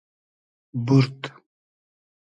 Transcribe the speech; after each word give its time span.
بورد 0.85 1.19